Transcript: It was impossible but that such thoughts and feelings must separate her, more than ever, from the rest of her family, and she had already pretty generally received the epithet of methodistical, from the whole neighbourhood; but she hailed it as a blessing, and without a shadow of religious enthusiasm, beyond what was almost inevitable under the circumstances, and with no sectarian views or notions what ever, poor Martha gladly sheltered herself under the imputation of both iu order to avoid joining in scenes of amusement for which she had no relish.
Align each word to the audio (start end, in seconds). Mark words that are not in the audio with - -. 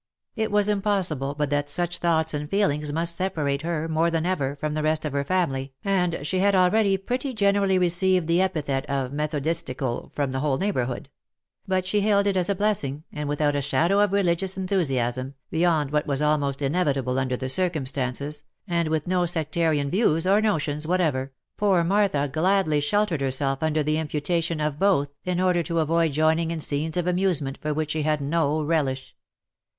It 0.35 0.49
was 0.49 0.67
impossible 0.67 1.35
but 1.35 1.51
that 1.51 1.69
such 1.69 1.99
thoughts 1.99 2.33
and 2.33 2.49
feelings 2.49 2.91
must 2.91 3.15
separate 3.15 3.61
her, 3.61 3.87
more 3.87 4.09
than 4.09 4.25
ever, 4.25 4.55
from 4.55 4.73
the 4.73 4.81
rest 4.81 5.05
of 5.05 5.13
her 5.13 5.23
family, 5.23 5.73
and 5.85 6.25
she 6.25 6.39
had 6.39 6.55
already 6.55 6.97
pretty 6.97 7.35
generally 7.35 7.77
received 7.77 8.27
the 8.27 8.41
epithet 8.41 8.83
of 8.87 9.11
methodistical, 9.13 10.11
from 10.15 10.31
the 10.31 10.39
whole 10.39 10.57
neighbourhood; 10.57 11.11
but 11.67 11.85
she 11.85 12.01
hailed 12.01 12.25
it 12.25 12.35
as 12.35 12.49
a 12.49 12.55
blessing, 12.55 13.03
and 13.13 13.29
without 13.29 13.55
a 13.55 13.61
shadow 13.61 13.99
of 13.99 14.11
religious 14.11 14.57
enthusiasm, 14.57 15.35
beyond 15.51 15.91
what 15.91 16.07
was 16.07 16.19
almost 16.19 16.63
inevitable 16.63 17.19
under 17.19 17.37
the 17.37 17.47
circumstances, 17.47 18.43
and 18.67 18.87
with 18.89 19.05
no 19.05 19.27
sectarian 19.27 19.91
views 19.91 20.25
or 20.25 20.41
notions 20.41 20.87
what 20.87 20.99
ever, 20.99 21.31
poor 21.57 21.83
Martha 21.83 22.27
gladly 22.27 22.79
sheltered 22.79 23.21
herself 23.21 23.61
under 23.61 23.83
the 23.83 23.99
imputation 23.99 24.59
of 24.59 24.79
both 24.79 25.13
iu 25.25 25.39
order 25.39 25.61
to 25.61 25.77
avoid 25.77 26.11
joining 26.11 26.49
in 26.49 26.59
scenes 26.59 26.97
of 26.97 27.05
amusement 27.05 27.59
for 27.61 27.71
which 27.71 27.91
she 27.91 28.01
had 28.01 28.19
no 28.19 28.63
relish. 28.63 29.15